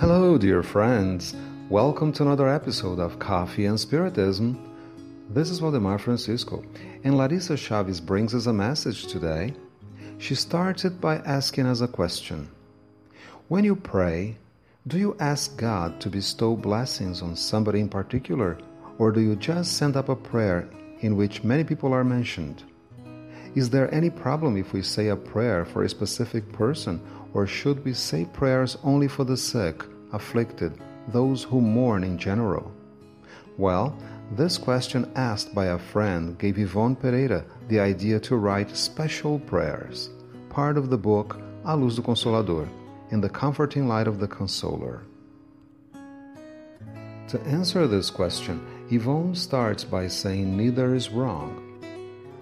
Hello, 0.00 0.38
dear 0.38 0.62
friends. 0.62 1.34
Welcome 1.68 2.10
to 2.14 2.22
another 2.22 2.48
episode 2.48 2.98
of 2.98 3.18
Coffee 3.18 3.66
and 3.66 3.78
Spiritism. 3.78 4.58
This 5.28 5.50
is 5.50 5.60
Waldemar 5.60 6.00
Francisco, 6.00 6.64
and 7.04 7.18
Larissa 7.18 7.54
Chavez 7.54 8.00
brings 8.00 8.34
us 8.34 8.46
a 8.46 8.52
message 8.54 9.08
today. 9.08 9.52
She 10.16 10.34
starts 10.34 10.86
it 10.86 11.02
by 11.02 11.16
asking 11.16 11.66
us 11.66 11.82
a 11.82 11.86
question 11.86 12.48
When 13.48 13.62
you 13.62 13.76
pray, 13.76 14.38
do 14.86 14.98
you 14.98 15.18
ask 15.20 15.58
God 15.58 16.00
to 16.00 16.08
bestow 16.08 16.56
blessings 16.56 17.20
on 17.20 17.36
somebody 17.36 17.80
in 17.80 17.90
particular, 17.90 18.56
or 18.96 19.12
do 19.12 19.20
you 19.20 19.36
just 19.36 19.76
send 19.76 19.98
up 19.98 20.08
a 20.08 20.16
prayer 20.16 20.66
in 21.00 21.14
which 21.14 21.44
many 21.44 21.62
people 21.62 21.92
are 21.92 22.04
mentioned? 22.04 22.62
Is 23.54 23.68
there 23.68 23.94
any 23.94 24.08
problem 24.08 24.56
if 24.56 24.72
we 24.72 24.80
say 24.80 25.08
a 25.08 25.16
prayer 25.16 25.66
for 25.66 25.82
a 25.82 25.90
specific 25.90 26.50
person, 26.52 27.02
or 27.34 27.46
should 27.46 27.84
we 27.84 27.92
say 27.92 28.24
prayers 28.24 28.76
only 28.82 29.08
for 29.08 29.24
the 29.24 29.36
sick, 29.36 29.82
afflicted, 30.12 30.72
those 31.08 31.42
who 31.44 31.60
mourn 31.60 32.04
in 32.04 32.18
general? 32.18 32.72
Well, 33.56 33.96
this 34.32 34.58
question 34.58 35.10
asked 35.16 35.54
by 35.54 35.66
a 35.66 35.78
friend 35.78 36.38
gave 36.38 36.58
Yvonne 36.58 36.96
Pereira 36.96 37.44
the 37.68 37.80
idea 37.80 38.20
to 38.20 38.36
write 38.36 38.76
special 38.76 39.38
prayers, 39.38 40.10
part 40.48 40.76
of 40.76 40.90
the 40.90 40.98
book 40.98 41.40
A 41.64 41.76
Luz 41.76 41.96
do 41.96 42.02
Consolador, 42.02 42.68
in 43.10 43.20
the 43.20 43.28
comforting 43.28 43.88
light 43.88 44.06
of 44.06 44.20
the 44.20 44.28
Consoler. 44.28 45.02
To 47.28 47.40
answer 47.42 47.86
this 47.86 48.10
question, 48.10 48.64
Yvonne 48.90 49.34
starts 49.34 49.84
by 49.84 50.08
saying 50.08 50.56
neither 50.56 50.94
is 50.94 51.10
wrong 51.10 51.70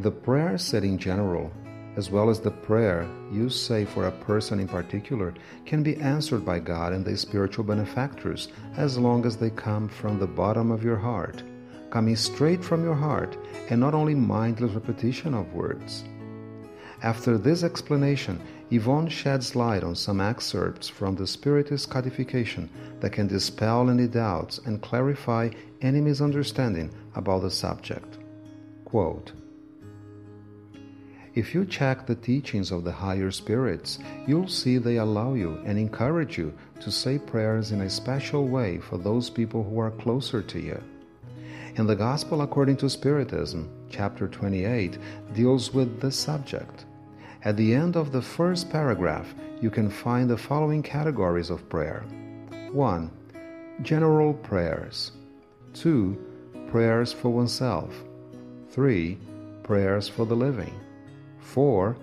the 0.00 0.10
prayer 0.10 0.56
said 0.56 0.82
in 0.82 0.96
general, 0.96 1.52
as 2.00 2.10
well 2.10 2.30
as 2.30 2.40
the 2.40 2.50
prayer 2.50 3.06
you 3.30 3.50
say 3.50 3.84
for 3.84 4.06
a 4.06 4.18
person 4.24 4.58
in 4.58 4.66
particular, 4.66 5.34
can 5.66 5.82
be 5.82 5.96
answered 5.96 6.46
by 6.46 6.58
God 6.58 6.94
and 6.94 7.04
the 7.04 7.14
spiritual 7.14 7.62
benefactors 7.62 8.48
as 8.78 8.96
long 8.96 9.26
as 9.26 9.36
they 9.36 9.50
come 9.50 9.86
from 9.86 10.18
the 10.18 10.26
bottom 10.26 10.70
of 10.70 10.82
your 10.82 10.96
heart, 10.96 11.42
coming 11.90 12.16
straight 12.16 12.64
from 12.64 12.82
your 12.82 12.94
heart 12.94 13.36
and 13.68 13.78
not 13.78 13.92
only 13.92 14.14
mindless 14.14 14.72
repetition 14.72 15.34
of 15.34 15.52
words. 15.52 16.04
After 17.02 17.36
this 17.36 17.62
explanation, 17.62 18.40
Yvonne 18.70 19.08
sheds 19.08 19.54
light 19.54 19.84
on 19.84 19.94
some 19.94 20.22
excerpts 20.22 20.88
from 20.88 21.16
the 21.16 21.26
Spiritist 21.26 21.90
codification 21.90 22.70
that 23.00 23.12
can 23.12 23.26
dispel 23.26 23.90
any 23.90 24.06
doubts 24.06 24.56
and 24.64 24.80
clarify 24.80 25.50
any 25.82 26.00
misunderstanding 26.00 26.90
about 27.14 27.42
the 27.42 27.50
subject. 27.50 28.16
Quote, 28.86 29.32
if 31.34 31.54
you 31.54 31.64
check 31.64 32.06
the 32.06 32.14
teachings 32.16 32.72
of 32.72 32.82
the 32.82 32.92
higher 32.92 33.30
spirits, 33.30 34.00
you'll 34.26 34.48
see 34.48 34.78
they 34.78 34.96
allow 34.96 35.34
you 35.34 35.62
and 35.64 35.78
encourage 35.78 36.36
you 36.36 36.52
to 36.80 36.90
say 36.90 37.18
prayers 37.18 37.70
in 37.70 37.82
a 37.82 37.90
special 37.90 38.48
way 38.48 38.78
for 38.78 38.98
those 38.98 39.30
people 39.30 39.62
who 39.62 39.78
are 39.78 39.92
closer 39.92 40.42
to 40.42 40.58
you. 40.58 40.82
In 41.76 41.86
the 41.86 41.94
Gospel 41.94 42.42
according 42.42 42.78
to 42.78 42.90
Spiritism, 42.90 43.68
chapter 43.88 44.26
28 44.26 44.98
deals 45.32 45.72
with 45.72 46.00
this 46.00 46.16
subject. 46.16 46.84
At 47.44 47.56
the 47.56 47.74
end 47.74 47.96
of 47.96 48.10
the 48.10 48.20
first 48.20 48.68
paragraph, 48.68 49.32
you 49.60 49.70
can 49.70 49.88
find 49.88 50.28
the 50.28 50.36
following 50.36 50.82
categories 50.82 51.48
of 51.48 51.68
prayer 51.68 52.04
1. 52.72 53.10
General 53.82 54.34
prayers. 54.34 55.12
2. 55.74 56.18
Prayers 56.70 57.12
for 57.12 57.30
oneself. 57.30 57.94
3. 58.70 59.16
Prayers 59.62 60.08
for 60.08 60.26
the 60.26 60.36
living. 60.36 60.74
4. 61.40 61.96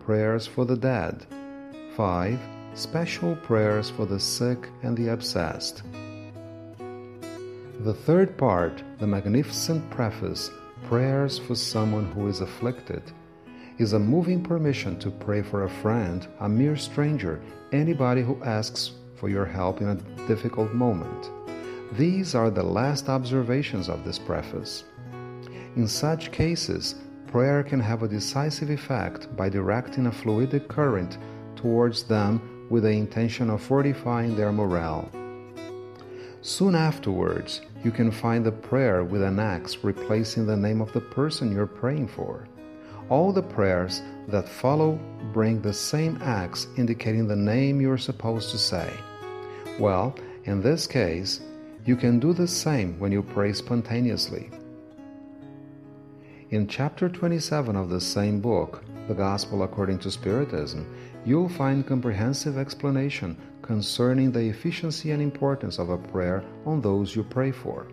Prayers 0.00 0.46
for 0.46 0.64
the 0.64 0.76
dead. 0.76 1.26
5. 1.96 2.38
Special 2.74 3.36
prayers 3.36 3.90
for 3.90 4.06
the 4.06 4.20
sick 4.20 4.68
and 4.82 4.96
the 4.96 5.08
obsessed. 5.08 5.82
The 7.80 7.94
third 7.94 8.36
part, 8.36 8.82
the 8.98 9.06
magnificent 9.06 9.88
preface, 9.90 10.50
Prayers 10.86 11.38
for 11.38 11.54
Someone 11.54 12.06
Who 12.12 12.28
is 12.28 12.40
Afflicted, 12.40 13.02
is 13.78 13.94
a 13.94 13.98
moving 13.98 14.42
permission 14.42 14.98
to 14.98 15.10
pray 15.10 15.40
for 15.40 15.64
a 15.64 15.70
friend, 15.70 16.26
a 16.40 16.48
mere 16.48 16.76
stranger, 16.76 17.40
anybody 17.72 18.22
who 18.22 18.42
asks 18.44 18.92
for 19.14 19.28
your 19.28 19.46
help 19.46 19.80
in 19.80 19.88
a 19.88 20.26
difficult 20.26 20.72
moment. 20.72 21.30
These 21.92 22.34
are 22.34 22.50
the 22.50 22.62
last 22.62 23.08
observations 23.08 23.88
of 23.88 24.04
this 24.04 24.18
preface. 24.18 24.84
In 25.76 25.88
such 25.88 26.32
cases, 26.32 26.96
prayer 27.30 27.62
can 27.62 27.78
have 27.78 28.02
a 28.02 28.08
decisive 28.08 28.70
effect 28.70 29.34
by 29.36 29.48
directing 29.48 30.06
a 30.06 30.10
fluidic 30.10 30.66
current 30.66 31.16
towards 31.54 32.02
them 32.02 32.66
with 32.70 32.82
the 32.82 32.90
intention 32.90 33.50
of 33.50 33.62
fortifying 33.62 34.34
their 34.34 34.50
morale. 34.50 35.08
Soon 36.42 36.74
afterwards, 36.74 37.60
you 37.84 37.90
can 37.90 38.10
find 38.10 38.44
the 38.44 38.52
prayer 38.52 39.04
with 39.04 39.22
an 39.22 39.38
X 39.38 39.78
replacing 39.84 40.46
the 40.46 40.56
name 40.56 40.80
of 40.80 40.92
the 40.92 41.00
person 41.00 41.52
you're 41.52 41.66
praying 41.66 42.08
for. 42.08 42.48
All 43.08 43.32
the 43.32 43.42
prayers 43.42 44.02
that 44.28 44.48
follow 44.48 44.98
bring 45.32 45.60
the 45.60 45.72
same 45.72 46.20
X 46.22 46.66
indicating 46.76 47.28
the 47.28 47.36
name 47.36 47.80
you're 47.80 47.98
supposed 47.98 48.50
to 48.50 48.58
say. 48.58 48.92
Well, 49.78 50.14
in 50.44 50.62
this 50.62 50.86
case, 50.86 51.40
you 51.84 51.96
can 51.96 52.18
do 52.18 52.32
the 52.32 52.48
same 52.48 52.98
when 52.98 53.12
you 53.12 53.22
pray 53.22 53.52
spontaneously. 53.52 54.50
In 56.50 56.66
chapter 56.66 57.08
27 57.08 57.76
of 57.76 57.90
the 57.90 58.00
same 58.00 58.40
book, 58.40 58.82
The 59.06 59.14
Gospel 59.14 59.62
According 59.62 60.00
to 60.00 60.10
Spiritism, 60.10 60.84
you'll 61.24 61.48
find 61.48 61.86
comprehensive 61.86 62.58
explanation 62.58 63.36
concerning 63.62 64.32
the 64.32 64.48
efficiency 64.48 65.12
and 65.12 65.22
importance 65.22 65.78
of 65.78 65.90
a 65.90 65.96
prayer 65.96 66.42
on 66.66 66.80
those 66.80 67.14
you 67.14 67.22
pray 67.22 67.52
for. 67.52 67.86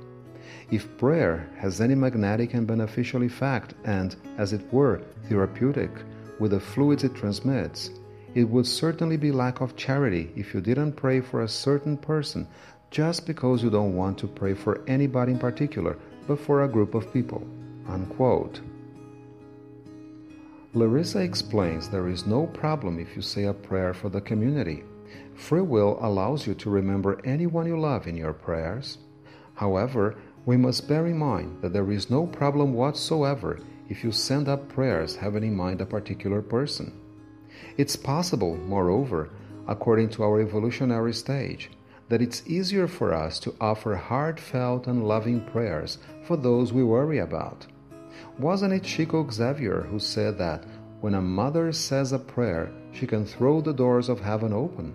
If 0.71 0.97
prayer 0.97 1.47
has 1.59 1.81
any 1.81 1.93
magnetic 1.93 2.55
and 2.55 2.65
beneficial 2.65 3.21
effect 3.21 3.75
and, 3.83 4.15
as 4.39 4.53
it 4.53 4.73
were, 4.73 5.03
therapeutic 5.29 5.91
with 6.39 6.49
the 6.49 6.59
fluids 6.59 7.03
it 7.03 7.13
transmits, 7.13 7.91
it 8.33 8.45
would 8.45 8.65
certainly 8.65 9.17
be 9.17 9.31
lack 9.31 9.61
of 9.61 9.75
charity 9.75 10.31
if 10.35 10.55
you 10.55 10.61
didn't 10.61 10.93
pray 10.93 11.21
for 11.21 11.43
a 11.43 11.47
certain 11.47 11.95
person 11.95 12.47
just 12.89 13.27
because 13.27 13.61
you 13.61 13.69
don't 13.69 13.95
want 13.95 14.17
to 14.17 14.27
pray 14.27 14.55
for 14.55 14.81
anybody 14.87 15.33
in 15.33 15.37
particular, 15.37 15.95
but 16.27 16.39
for 16.39 16.63
a 16.63 16.67
group 16.67 16.95
of 16.95 17.13
people. 17.13 17.47
Unquote. 17.89 18.59
Larissa 20.73 21.19
explains 21.19 21.87
there 21.87 22.09
is 22.09 22.27
no 22.27 22.45
problem 22.47 22.99
if 22.99 23.15
you 23.15 23.21
say 23.21 23.45
a 23.45 23.53
prayer 23.53 23.93
for 23.93 24.09
the 24.09 24.21
community. 24.21 24.83
Free 25.33 25.61
will 25.61 25.97
allows 26.01 26.45
you 26.45 26.53
to 26.55 26.69
remember 26.69 27.21
anyone 27.23 27.65
you 27.65 27.79
love 27.79 28.05
in 28.05 28.17
your 28.17 28.33
prayers. 28.33 28.97
However, 29.55 30.15
we 30.45 30.57
must 30.57 30.87
bear 30.87 31.07
in 31.07 31.17
mind 31.17 31.61
that 31.61 31.73
there 31.73 31.89
is 31.91 32.09
no 32.09 32.27
problem 32.27 32.73
whatsoever 32.73 33.59
if 33.89 34.03
you 34.03 34.11
send 34.11 34.49
up 34.49 34.67
prayers 34.67 35.15
having 35.15 35.43
in 35.43 35.55
mind 35.55 35.79
a 35.81 35.85
particular 35.85 36.41
person. 36.41 36.91
It's 37.77 37.95
possible, 37.95 38.57
moreover, 38.57 39.29
according 39.67 40.09
to 40.09 40.23
our 40.23 40.41
evolutionary 40.41 41.13
stage, 41.13 41.71
that 42.09 42.21
it's 42.21 42.45
easier 42.45 42.87
for 42.87 43.13
us 43.13 43.39
to 43.39 43.55
offer 43.61 43.95
heartfelt 43.95 44.85
and 44.87 45.07
loving 45.07 45.41
prayers 45.45 45.97
for 46.23 46.37
those 46.37 46.73
we 46.73 46.83
worry 46.83 47.19
about 47.19 47.65
wasn't 48.37 48.73
it 48.73 48.83
Chico 48.83 49.27
Xavier 49.29 49.81
who 49.81 49.99
said 49.99 50.37
that 50.37 50.63
when 51.01 51.13
a 51.13 51.21
mother 51.21 51.71
says 51.71 52.11
a 52.11 52.19
prayer, 52.19 52.71
she 52.91 53.05
can 53.07 53.25
throw 53.25 53.61
the 53.61 53.73
doors 53.73 54.09
of 54.09 54.19
heaven 54.19 54.53
open? 54.53 54.93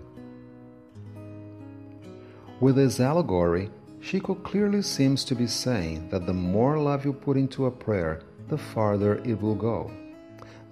With 2.59 2.75
this 2.75 2.99
allegory, 2.99 3.69
Chico 4.01 4.35
clearly 4.35 4.81
seems 4.81 5.23
to 5.25 5.35
be 5.35 5.47
saying 5.47 6.09
that 6.09 6.25
the 6.25 6.33
more 6.33 6.77
love 6.77 7.05
you 7.05 7.13
put 7.13 7.37
into 7.37 7.65
a 7.65 7.71
prayer, 7.71 8.21
the 8.49 8.57
farther 8.57 9.15
it 9.25 9.41
will 9.41 9.55
go. 9.55 9.91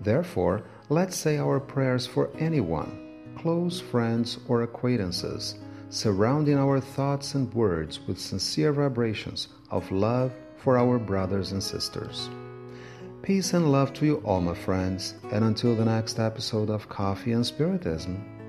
Therefore, 0.02 0.64
let's 0.90 1.16
say 1.16 1.38
our 1.38 1.60
prayers 1.60 2.06
for 2.06 2.30
anyone, 2.38 3.36
close 3.38 3.80
friends 3.80 4.40
or 4.48 4.64
acquaintances, 4.64 5.56
surrounding 5.90 6.58
our 6.58 6.80
thoughts 6.80 7.36
and 7.36 7.54
words 7.54 8.00
with 8.08 8.20
sincere 8.20 8.74
vibrations 8.74 9.48
of 9.70 9.92
love 9.92 10.32
for 10.62 10.78
our 10.78 11.00
brothers 11.00 11.52
and 11.52 11.64
sisters. 11.64 12.30
Peace 13.22 13.54
and 13.54 13.72
love 13.72 13.94
to 13.94 14.06
you 14.06 14.16
all, 14.26 14.42
my 14.42 14.54
friends, 14.54 15.16
and 15.32 15.44
until 15.44 15.76
the 15.76 15.86
next 15.86 16.20
episode 16.20 16.70
of 16.70 16.90
Coffee 16.90 17.34
and 17.34 17.46
Spiritism. 17.46 18.41